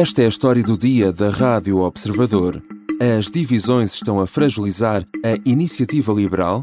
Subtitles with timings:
[0.00, 2.62] Esta é a história do dia da Rádio Observador.
[3.18, 6.62] As divisões estão a fragilizar a iniciativa liberal?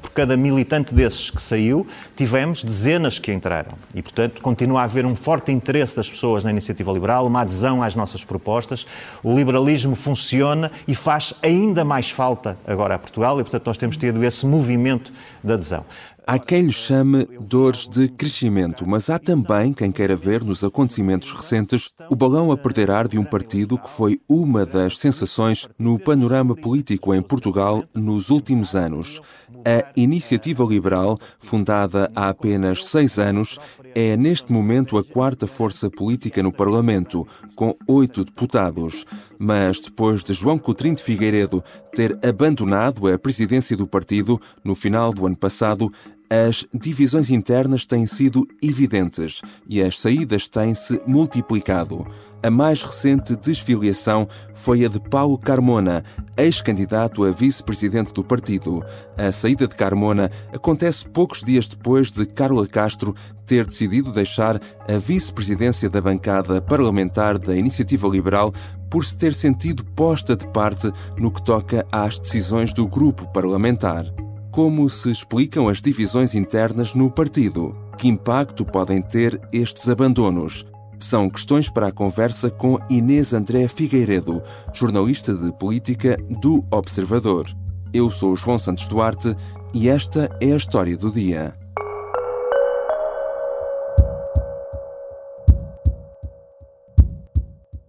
[0.00, 1.84] Por cada militante desses que saiu,
[2.14, 3.72] tivemos dezenas que entraram.
[3.96, 7.82] E, portanto, continua a haver um forte interesse das pessoas na iniciativa liberal, uma adesão
[7.82, 8.86] às nossas propostas.
[9.24, 13.96] O liberalismo funciona e faz ainda mais falta agora a Portugal e, portanto, nós temos
[13.96, 15.84] tido esse movimento de adesão.
[16.26, 21.32] Há quem lhe chame dores de crescimento, mas há também quem queira ver nos acontecimentos
[21.32, 25.98] recentes o balão a perder ar de um partido que foi uma das sensações no
[25.98, 29.20] panorama político em Portugal nos últimos anos.
[29.64, 33.58] A Iniciativa Liberal, fundada há apenas seis anos,
[33.94, 39.04] é neste momento a quarta força política no Parlamento, com oito deputados.
[39.38, 45.12] Mas depois de João Coutrinho de Figueiredo ter abandonado a presidência do partido no final
[45.12, 45.90] do ano passado,
[46.30, 52.06] as divisões internas têm sido evidentes e as saídas têm-se multiplicado.
[52.40, 56.04] A mais recente desfiliação foi a de Paulo Carmona,
[56.38, 58.82] ex-candidato a vice-presidente do partido.
[59.18, 63.14] A saída de Carmona acontece poucos dias depois de Carla Castro
[63.44, 68.54] ter decidido deixar a vice-presidência da bancada parlamentar da Iniciativa Liberal
[68.88, 74.06] por se ter sentido posta de parte no que toca às decisões do grupo parlamentar.
[74.50, 77.72] Como se explicam as divisões internas no partido?
[77.96, 80.66] Que impacto podem ter estes abandonos?
[80.98, 84.42] São questões para a conversa com Inês André Figueiredo,
[84.74, 87.46] jornalista de política do Observador.
[87.94, 89.36] Eu sou João Santos Duarte
[89.72, 91.54] e esta é a história do dia.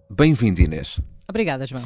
[0.08, 1.00] Bem-vindo, Inês.
[1.32, 1.82] Obrigada, João.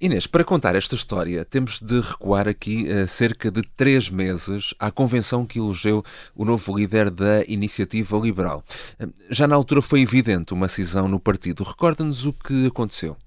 [0.00, 4.90] Inês, para contar esta história, temos de recuar aqui uh, cerca de três meses à
[4.90, 6.02] convenção que elegeu
[6.34, 8.64] o novo líder da Iniciativa Liberal.
[8.98, 11.62] Uh, já na altura foi evidente uma cisão no partido.
[11.62, 13.18] Recorda-nos o que aconteceu.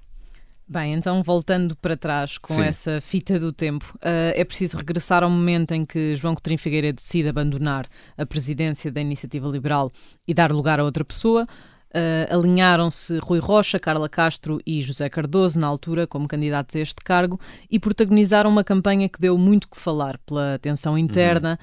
[0.68, 2.64] Bem, então voltando para trás com Sim.
[2.64, 6.96] essa fita do tempo, uh, é preciso regressar ao momento em que João Coutinho Figueiredo
[6.96, 7.88] decide abandonar
[8.18, 9.92] a presidência da Iniciativa Liberal
[10.28, 11.46] e dar lugar a outra pessoa.
[11.92, 17.04] Uh, Alinharam-se Rui Rocha, Carla Castro e José Cardoso, na altura, como candidatos a este
[17.04, 17.40] cargo,
[17.70, 21.58] e protagonizaram uma campanha que deu muito que falar pela tensão interna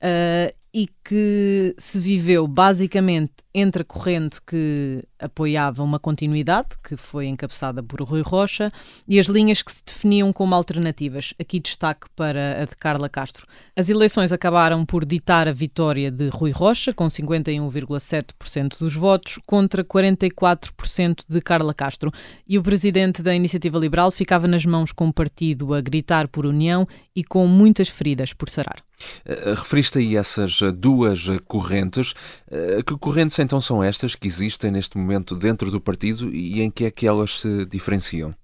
[0.00, 0.08] uhum.
[0.08, 7.26] uh, e que se viveu basicamente entre a corrente que apoiava uma continuidade, que foi
[7.26, 8.72] encabeçada por Rui Rocha,
[9.06, 11.34] e as linhas que se definiam como alternativas.
[11.38, 13.46] Aqui destaque para a de Carla Castro.
[13.76, 19.84] As eleições acabaram por ditar a vitória de Rui Rocha, com 51,7% dos votos, contra
[19.84, 22.10] 44% de Carla Castro.
[22.48, 26.46] E o presidente da Iniciativa Liberal ficava nas mãos com o partido a gritar por
[26.46, 28.82] união e com muitas feridas por sarar.
[29.26, 32.12] Uh, referiste aí essas duas correntes.
[32.46, 36.70] Uh, que correntes então são estas que existem neste momento dentro do partido e em
[36.70, 38.34] que é que elas se diferenciam?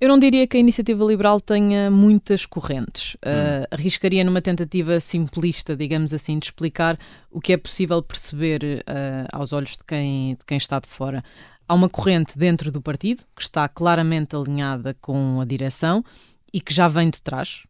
[0.00, 3.14] Eu não diria que a iniciativa liberal tenha muitas correntes.
[3.14, 6.96] Uh, arriscaria numa tentativa simplista, digamos assim, de explicar
[7.32, 11.24] o que é possível perceber uh, aos olhos de quem, de quem está de fora.
[11.66, 16.04] Há uma corrente dentro do partido que está claramente alinhada com a direção
[16.52, 17.64] e que já vem de trás,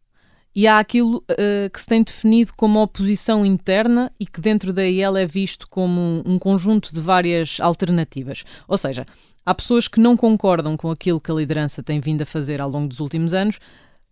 [0.59, 4.83] e há aquilo uh, que se tem definido como oposição interna e que dentro da
[4.83, 8.43] IEL é visto como um conjunto de várias alternativas.
[8.67, 9.05] Ou seja,
[9.45, 12.69] há pessoas que não concordam com aquilo que a liderança tem vindo a fazer ao
[12.69, 13.57] longo dos últimos anos,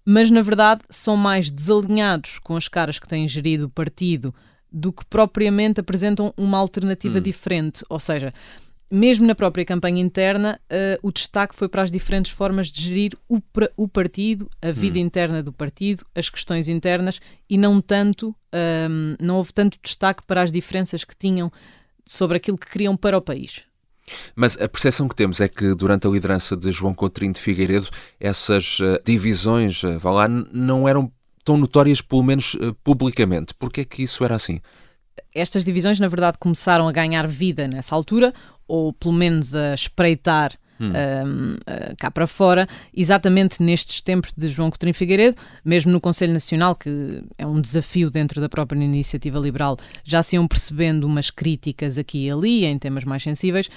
[0.05, 4.33] mas na verdade são mais desalinhados com as caras que têm gerido o partido
[4.71, 7.23] do que propriamente apresentam uma alternativa hum.
[7.23, 7.83] diferente.
[7.89, 8.33] Ou seja,
[8.89, 13.17] mesmo na própria campanha interna, uh, o destaque foi para as diferentes formas de gerir
[13.27, 13.41] o,
[13.75, 15.01] o partido, a vida hum.
[15.01, 20.23] interna do partido, as questões internas e não tanto, um, ehm, não houve tanto destaque
[20.23, 21.51] para as diferenças que tinham
[22.05, 23.63] sobre aquilo que queriam para o país.
[24.35, 27.89] Mas a percepção que temos é que durante a liderança de João Coutrinho de Figueiredo,
[28.19, 31.11] essas uh, divisões, uh, vá lá, não eram
[31.43, 33.53] tão notórias, pelo menos uh, publicamente.
[33.53, 34.59] Porquê é que isso era assim?
[35.33, 38.33] Estas divisões, na verdade, começaram a ganhar vida nessa altura
[38.67, 40.91] ou pelo menos a espreitar Hum.
[40.91, 45.35] Um, uh, cá para fora, exatamente nestes tempos de João Coutinho Figueiredo,
[45.65, 50.35] mesmo no Conselho Nacional, que é um desafio dentro da própria iniciativa liberal, já se
[50.35, 53.71] iam percebendo umas críticas aqui e ali em temas mais sensíveis,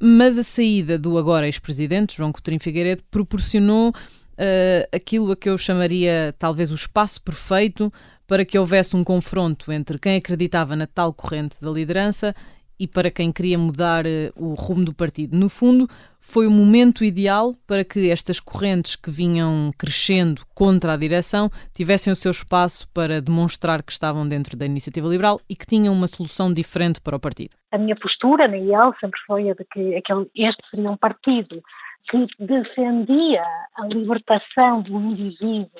[0.00, 5.56] mas a saída do agora ex-presidente, João Coutinho Figueiredo, proporcionou uh, aquilo a que eu
[5.56, 7.92] chamaria talvez o espaço perfeito
[8.26, 12.34] para que houvesse um confronto entre quem acreditava na tal corrente da liderança
[12.82, 14.04] e para quem queria mudar
[14.36, 15.38] o rumo do partido.
[15.38, 15.86] No fundo,
[16.20, 22.12] foi o momento ideal para que estas correntes que vinham crescendo contra a direção tivessem
[22.12, 26.08] o seu espaço para demonstrar que estavam dentro da iniciativa liberal e que tinham uma
[26.08, 27.50] solução diferente para o partido.
[27.70, 31.62] A minha postura na IEL sempre foi a de que aquele, este seria um partido
[32.10, 33.44] que defendia
[33.76, 35.70] a libertação do indivíduo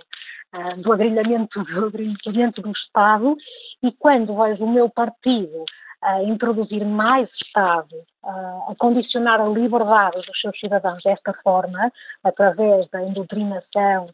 [0.54, 3.36] uh, do agrilhamento do, agrilhamento do Estado
[3.82, 5.64] e quando vejo o meu partido
[6.02, 7.94] a introduzir mais Estado,
[8.24, 11.92] a condicionar a liberdade dos seus cidadãos desta forma,
[12.24, 14.08] através da doutrinação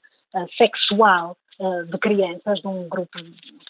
[0.58, 1.35] sexual
[1.90, 3.19] de crianças, de um grupo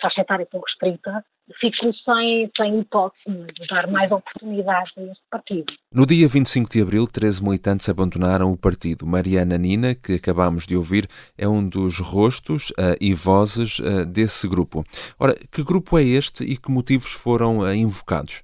[0.03, 1.25] faixa etária pouco restrita,
[1.61, 5.73] fico sem, sem hipótese de dar mais oportunidades a este partido.
[5.93, 9.06] No dia 25 de abril, 13 militantes abandonaram o partido.
[9.06, 14.47] Mariana Nina, que acabámos de ouvir, é um dos rostos uh, e vozes uh, desse
[14.47, 14.85] grupo.
[15.19, 18.43] Ora, que grupo é este e que motivos foram uh, invocados?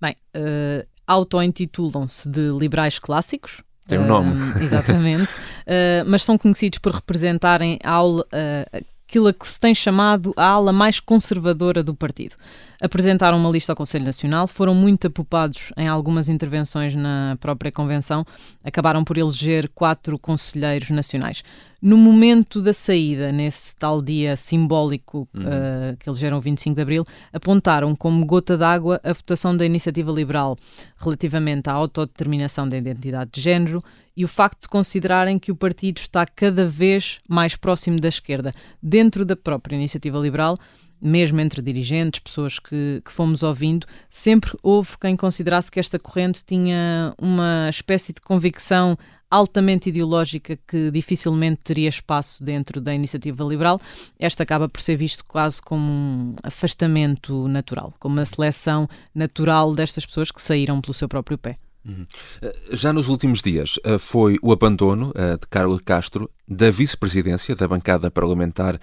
[0.00, 4.32] Bem, uh, auto-intitulam-se de liberais clássicos, tem um nome.
[4.32, 5.34] Uh, exatamente.
[5.34, 10.46] uh, mas são conhecidos por representarem a aula, uh, aquilo que se tem chamado a
[10.46, 12.34] ala mais conservadora do partido.
[12.80, 18.24] Apresentaram uma lista ao Conselho Nacional, foram muito apopados em algumas intervenções na própria convenção,
[18.64, 21.42] acabaram por eleger quatro conselheiros nacionais.
[21.80, 25.42] No momento da saída, nesse tal dia simbólico uhum.
[25.42, 30.10] uh, que elegeram o 25 de Abril, apontaram como gota d'água a votação da iniciativa
[30.10, 30.56] liberal
[30.96, 33.82] relativamente à autodeterminação da identidade de género
[34.16, 38.52] e o facto de considerarem que o partido está cada vez mais próximo da esquerda.
[38.82, 40.56] Dentro da própria iniciativa liberal,
[41.00, 46.44] mesmo entre dirigentes, pessoas que, que fomos ouvindo, sempre houve quem considerasse que esta corrente
[46.44, 48.96] tinha uma espécie de convicção
[49.28, 53.80] altamente ideológica que dificilmente teria espaço dentro da iniciativa liberal,
[54.18, 60.04] esta acaba por ser visto quase como um afastamento natural, como uma seleção natural destas
[60.04, 61.54] pessoas que saíram pelo seu próprio pé.
[61.84, 62.06] Uhum.
[62.40, 67.56] Eh, já nos últimos dias eh, foi o abandono eh, de Carlos Castro da vice-presidência
[67.56, 68.78] da bancada parlamentar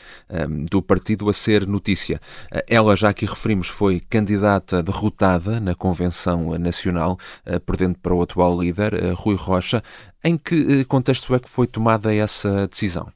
[0.72, 2.20] do partido a ser notícia.
[2.68, 7.20] Ela, já aqui referimos, foi candidata derrotada na Convenção Nacional,
[7.68, 9.84] perdendo para o atual líder, Rui Rocha.
[10.24, 13.12] Em que contexto é que foi tomada essa decisão?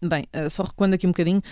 [0.00, 1.42] Bem, só recuando aqui um bocadinho,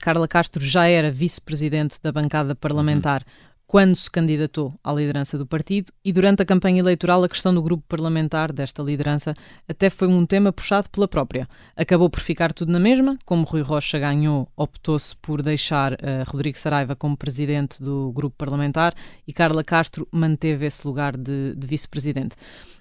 [0.00, 5.44] Carla Castro já era vice-presidente da bancada parlamentar uhum quando se candidatou à liderança do
[5.44, 9.34] partido e durante a campanha eleitoral a questão do grupo parlamentar desta liderança
[9.68, 11.48] até foi um tema puxado pela própria.
[11.76, 15.96] Acabou por ficar tudo na mesma, como Rui Rocha ganhou, optou-se por deixar uh,
[16.28, 18.94] Rodrigo Saraiva como presidente do grupo parlamentar
[19.26, 22.36] e Carla Castro manteve esse lugar de, de vice-presidente.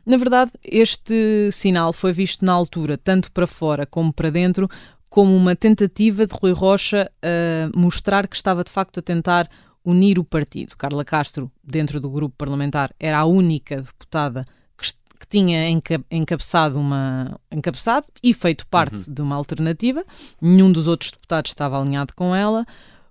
[0.05, 4.69] Na verdade, este sinal foi visto na altura, tanto para fora como para dentro,
[5.09, 9.49] como uma tentativa de Rui Rocha uh, mostrar que estava de facto a tentar
[9.85, 10.75] unir o partido.
[10.77, 14.41] Carla Castro, dentro do grupo parlamentar, era a única deputada
[14.77, 19.13] que, que tinha enca encabeçado, uma, encabeçado e feito parte uhum.
[19.13, 20.03] de uma alternativa.
[20.41, 22.65] Nenhum dos outros deputados estava alinhado com ela.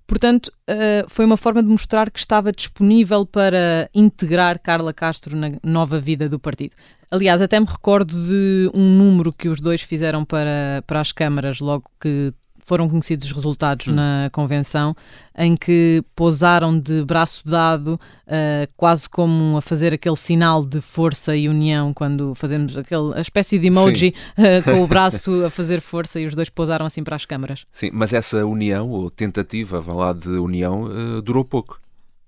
[0.07, 5.53] Portanto, uh, foi uma forma de mostrar que estava disponível para integrar Carla Castro na
[5.63, 6.77] nova vida do partido.
[7.11, 11.61] Aliás, até me recordo de um número que os dois fizeram para, para as câmaras
[11.61, 12.35] logo que
[12.65, 13.93] foram conhecidos os resultados hum.
[13.93, 14.97] na convenção,
[15.37, 21.37] em que pousaram de braço dado, uh, quase como a fazer aquele sinal de força
[21.37, 25.81] e união, quando fazemos aquele, a espécie de emoji uh, com o braço a fazer
[25.81, 27.67] força e os dois pousaram assim para as câmaras.
[27.71, 31.81] Sim, mas essa união, ou tentativa, vá lá, de união, uh, durou pouco.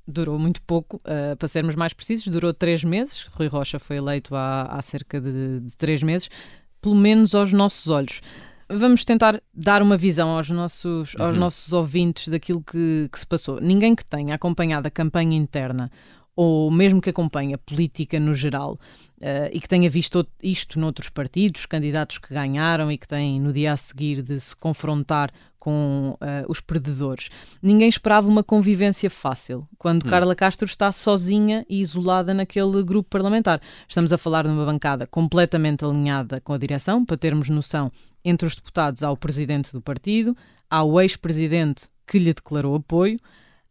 [0.09, 3.27] Durou muito pouco, uh, para sermos mais precisos, durou três meses.
[3.33, 6.29] Rui Rocha foi eleito há, há cerca de, de três meses,
[6.81, 8.21] pelo menos aos nossos olhos.
[8.69, 11.41] Vamos tentar dar uma visão aos nossos, aos uhum.
[11.41, 13.61] nossos ouvintes daquilo que, que se passou.
[13.61, 15.91] Ninguém que tenha acompanhado a campanha interna
[16.37, 18.79] ou mesmo que acompanhe a política no geral
[19.23, 23.53] uh, e que tenha visto isto noutros partidos, candidatos que ganharam e que têm no
[23.53, 27.29] dia a seguir de se confrontar com uh, os perdedores.
[27.61, 30.09] Ninguém esperava uma convivência fácil quando hum.
[30.09, 33.61] Carla Castro está sozinha e isolada naquele grupo parlamentar.
[33.89, 37.91] Estamos a falar de uma bancada completamente alinhada com a direção, para termos noção,
[38.29, 40.37] entre os deputados há o presidente do partido,
[40.69, 43.19] há o ex-presidente que lhe declarou apoio,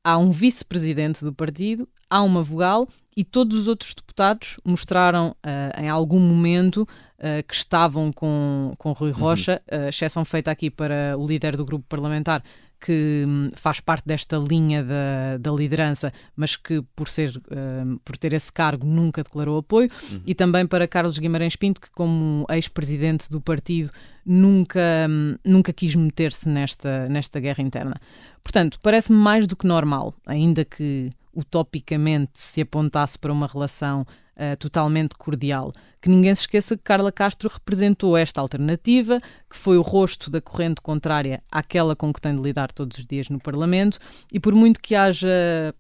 [0.04, 5.82] há um vice-presidente do partido há uma vogal e todos os outros deputados mostraram uh,
[5.82, 9.18] em algum momento uh, que estavam com, com Rui uhum.
[9.18, 9.86] Rocha, uhum.
[9.86, 12.44] uh, exceção feita aqui para o líder do grupo parlamentar,
[12.80, 18.18] que um, faz parte desta linha da, da liderança, mas que por, ser, uh, por
[18.18, 20.22] ter esse cargo nunca declarou apoio, uhum.
[20.26, 23.90] e também para Carlos Guimarães Pinto, que como ex-presidente do partido
[24.26, 27.96] nunca, um, nunca quis meter-se nesta, nesta guerra interna.
[28.42, 34.56] Portanto, parece-me mais do que normal, ainda que utopicamente se apontasse para uma relação uh,
[34.58, 35.72] totalmente cordial.
[36.02, 40.42] Que ninguém se esqueça que Carla Castro representou esta alternativa, que foi o rosto da
[40.42, 43.98] corrente contrária àquela com que tem de lidar todos os dias no Parlamento,
[44.32, 45.74] e por muito que haja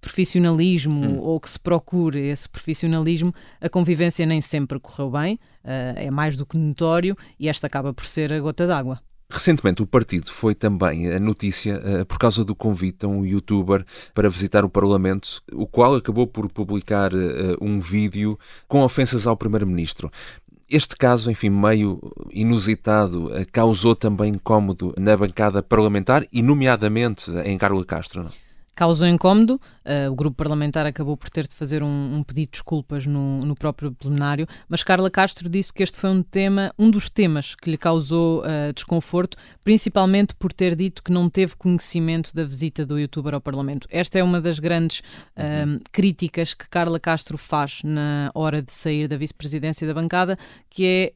[0.00, 1.18] profissionalismo hum.
[1.18, 6.36] ou que se procure esse profissionalismo, a convivência nem sempre correu bem, uh, é mais
[6.36, 8.98] do que notório e esta acaba por ser a gota d'água.
[9.30, 13.84] Recentemente, o partido foi também a notícia uh, por causa do convite a um youtuber
[14.14, 19.36] para visitar o Parlamento, o qual acabou por publicar uh, um vídeo com ofensas ao
[19.36, 20.10] Primeiro-Ministro.
[20.70, 27.84] Este caso, enfim, meio inusitado, causou também incómodo na bancada parlamentar e, nomeadamente, em Carla
[27.84, 28.24] Castro.
[28.24, 28.47] Não?
[28.78, 29.60] Causou incómodo.
[29.84, 33.40] Uh, o grupo parlamentar acabou por ter de fazer um, um pedido de desculpas no,
[33.40, 37.56] no, próprio plenário, mas Carla Castro disse que este foi um tema, um dos temas
[37.56, 42.86] que lhe causou uh, desconforto, principalmente por ter dito que não teve conhecimento da visita
[42.86, 43.88] do youtuber ao Parlamento.
[43.90, 49.08] Esta é uma das grandes uh, críticas que Carla Castro faz na hora de sair
[49.08, 50.38] da vice-presidência da bancada,
[50.70, 51.12] que é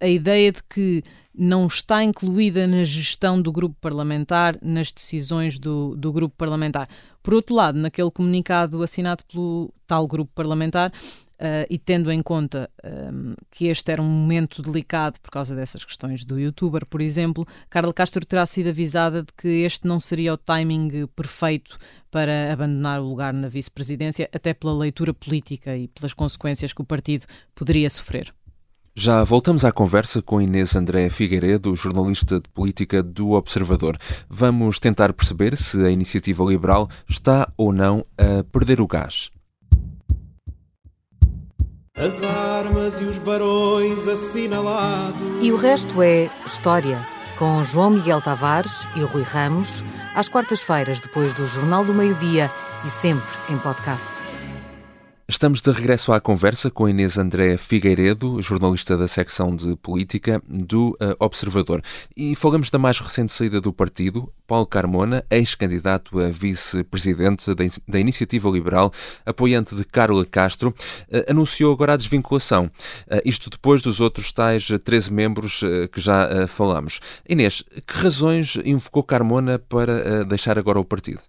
[0.00, 1.02] a ideia de que
[1.34, 6.88] não está incluída na gestão do grupo parlamentar, nas decisões do, do grupo parlamentar.
[7.22, 10.92] Por outro lado, naquele comunicado assinado pelo tal grupo parlamentar,
[11.40, 15.82] Uh, e tendo em conta um, que este era um momento delicado por causa dessas
[15.82, 20.34] questões do youtuber, por exemplo, Carla Castro terá sido avisada de que este não seria
[20.34, 21.78] o timing perfeito
[22.10, 26.84] para abandonar o lugar na vice-presidência, até pela leitura política e pelas consequências que o
[26.84, 28.34] partido poderia sofrer.
[28.94, 33.96] Já voltamos à conversa com Inês André Figueiredo, jornalista de política do Observador.
[34.28, 39.30] Vamos tentar perceber se a iniciativa liberal está ou não a perder o gás.
[41.96, 45.20] As armas e os barões assinalados.
[45.40, 46.98] E o resto é história,
[47.38, 52.50] com João Miguel Tavares e Rui Ramos, às quartas-feiras, depois do Jornal do Meio-Dia
[52.84, 54.19] e sempre em podcast.
[55.30, 60.88] Estamos de regresso à conversa com Inês André Figueiredo, jornalista da secção de política do
[61.00, 61.80] uh, Observador.
[62.16, 68.50] E falamos da mais recente saída do partido, Paulo Carmona, ex-candidato a vice-presidente da, Iniciativa
[68.50, 68.92] Liberal,
[69.24, 72.64] apoiante de Carla Castro, uh, anunciou agora a desvinculação.
[73.06, 75.60] Uh, isto depois dos outros tais 13 membros
[75.92, 76.98] que já falamos.
[77.28, 81.20] Inês, que razões invocou Carmona para deixar agora o partido?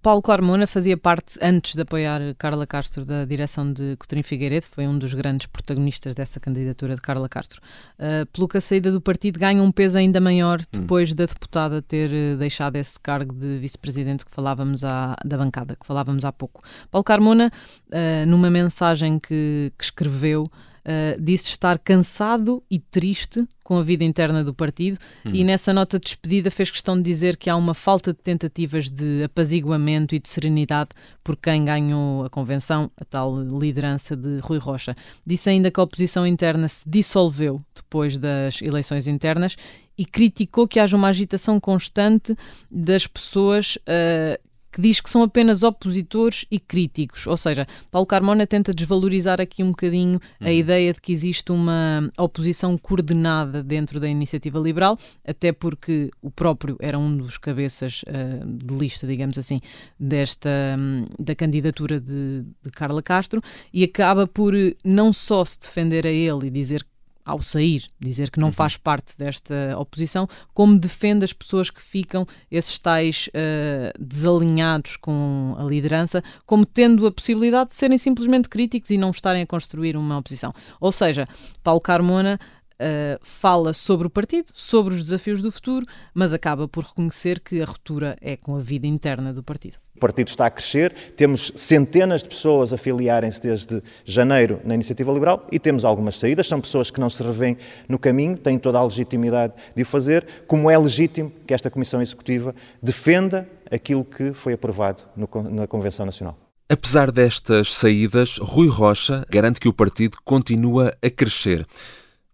[0.00, 4.86] Paulo Carmona fazia parte, antes de apoiar Carla Castro, da direção de Coutinho Figueiredo, foi
[4.86, 7.60] um dos grandes protagonistas dessa candidatura de Carla Castro.
[7.98, 10.80] Uh, pelo que a saída do partido ganha um peso ainda maior hum.
[10.80, 11.16] depois hum.
[11.16, 15.86] da deputada ter uh, deixado esse cargo de vice-presidente que falávamos à, da bancada, que
[15.86, 16.62] falávamos há pouco.
[16.90, 17.50] Paulo Carmona,
[17.88, 20.48] uh, numa mensagem que, que escreveu,
[20.88, 25.30] uh, disse estar cansado e triste com a vida interna do partido hum.
[25.34, 28.88] e nessa nota de despedida fez questão de dizer que há uma falta de tentativas
[28.88, 30.88] de apaziguamento e de serenidade
[31.22, 34.94] por quem ganhou a convenção, a tal liderança de Rui Rocha.
[35.26, 39.54] Disse ainda que a oposição interna se dissolveu depois das eleições internas
[39.98, 42.34] e criticou que haja uma agitação constante
[42.70, 47.26] das pessoas uh, que diz que são apenas opositores e críticos.
[47.26, 50.46] Ou seja, Paulo Carmona tenta desvalorizar aqui um bocadinho uhum.
[50.46, 56.30] a ideia de que existe uma oposição coordenada dentro da iniciativa liberal, até porque o
[56.30, 59.60] próprio era um dos cabeças uh, de lista, digamos assim,
[59.98, 60.48] desta
[60.78, 63.40] um, da candidatura de, de Carla Castro
[63.72, 66.97] e acaba por não só se defender a ele e dizer que
[67.28, 68.52] ao sair, dizer que não uhum.
[68.52, 75.54] faz parte desta oposição, como defende as pessoas que ficam, esses tais uh, desalinhados com
[75.58, 79.94] a liderança, como tendo a possibilidade de serem simplesmente críticos e não estarem a construir
[79.94, 80.54] uma oposição.
[80.80, 81.28] Ou seja,
[81.62, 82.40] Paulo Carmona
[82.80, 87.60] uh, fala sobre o partido, sobre os desafios do futuro, mas acaba por reconhecer que
[87.60, 89.76] a ruptura é com a vida interna do partido.
[89.96, 95.12] O partido está a crescer, temos centenas de pessoas a filiarem-se desde janeiro na Iniciativa
[95.12, 96.46] Liberal e temos algumas saídas.
[96.46, 97.56] São pessoas que não se revêem
[97.88, 102.00] no caminho, têm toda a legitimidade de o fazer, como é legítimo que esta Comissão
[102.00, 106.38] Executiva defenda aquilo que foi aprovado no, na Convenção Nacional.
[106.70, 111.66] Apesar destas saídas, Rui Rocha garante que o partido continua a crescer.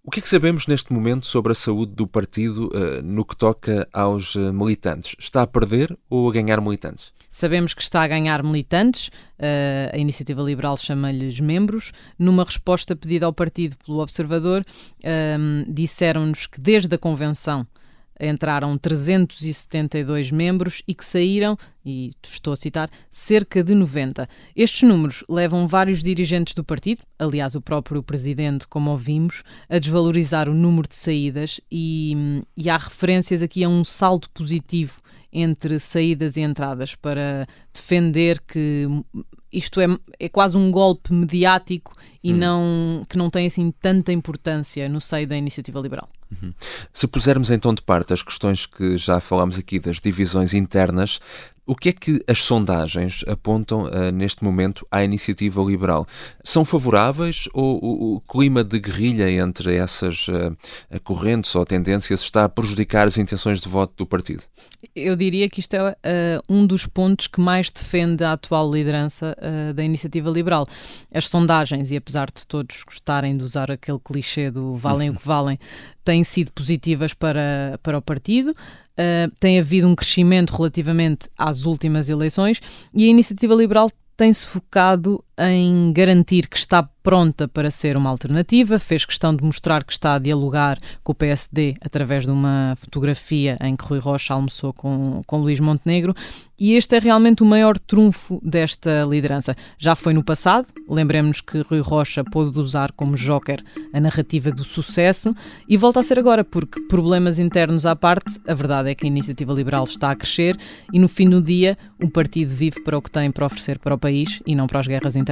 [0.06, 3.34] O que é que sabemos neste momento sobre a saúde do partido uh, no que
[3.34, 5.16] toca aos uh, militantes?
[5.18, 7.10] Está a perder ou a ganhar militantes?
[7.30, 11.90] Sabemos que está a ganhar militantes, uh, a Iniciativa Liberal chama-lhes membros.
[12.18, 14.62] Numa resposta pedida ao partido pelo Observador,
[15.66, 17.66] disseram-nos que desde a convenção
[18.20, 24.28] entraram 372 membros e que saíram, e estou a citar, cerca de 90.
[24.54, 30.48] Estes números levam vários dirigentes do partido, aliás, o próprio presidente, como ouvimos, a desvalorizar
[30.48, 35.00] o número de saídas e, e há referências aqui a um saldo positivo
[35.32, 38.86] entre saídas e entradas para defender que
[39.52, 39.86] isto é,
[40.18, 41.92] é quase um golpe mediático
[42.22, 42.36] e hum.
[42.36, 46.08] não, que não tem assim tanta importância no seio da iniciativa liberal.
[46.42, 46.52] Uhum.
[46.92, 51.20] Se pusermos então de parte as questões que já falámos aqui das divisões internas,
[51.66, 56.06] o que é que as sondagens apontam uh, neste momento à iniciativa liberal?
[56.42, 60.56] São favoráveis ou o, o clima de guerrilha entre essas uh,
[61.02, 64.42] correntes ou tendências está a prejudicar as intenções de voto do partido?
[64.94, 65.94] Eu diria que isto é uh,
[66.48, 69.34] um dos pontos que mais defende a atual liderança
[69.74, 70.66] da iniciativa liberal.
[71.12, 75.26] As sondagens, e apesar de todos gostarem de usar aquele clichê do valem o que
[75.26, 75.58] valem,
[76.04, 78.54] têm sido positivas para, para o partido.
[78.96, 82.60] Uh, tem havido um crescimento relativamente às últimas eleições
[82.94, 88.78] e a iniciativa liberal tem-se focado em garantir que está pronta para ser uma alternativa,
[88.78, 93.58] fez questão de mostrar que está a dialogar com o PSD através de uma fotografia
[93.60, 96.14] em que Rui Rocha almoçou com, com Luís Montenegro,
[96.58, 99.54] e este é realmente o maior trunfo desta liderança.
[99.76, 103.62] Já foi no passado, lembremos que Rui Rocha pôde usar como joker
[103.92, 105.28] a narrativa do sucesso,
[105.68, 109.08] e volta a ser agora, porque problemas internos à parte, a verdade é que a
[109.08, 110.56] iniciativa liberal está a crescer
[110.90, 113.94] e no fim do dia o partido vive para o que tem para oferecer para
[113.94, 115.23] o país e não para as guerras internas.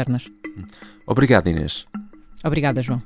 [1.06, 1.86] Obrigado, Inês.
[2.44, 2.98] Obrigada, João.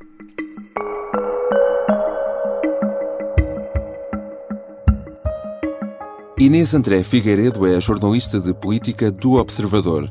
[6.39, 10.11] Inês André Figueiredo é jornalista de política do Observador.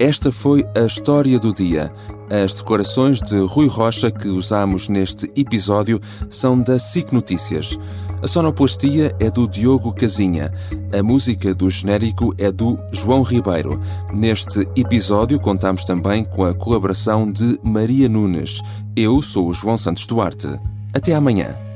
[0.00, 1.92] Esta foi a história do dia.
[2.28, 7.78] As decorações de Rui Rocha que usamos neste episódio são da SIC Notícias.
[8.22, 10.52] A sonoplastia é do Diogo Casinha.
[10.92, 13.80] A música do genérico é do João Ribeiro.
[14.12, 18.60] Neste episódio contamos também com a colaboração de Maria Nunes.
[18.94, 20.48] Eu sou o João Santos Duarte.
[20.92, 21.69] Até amanhã.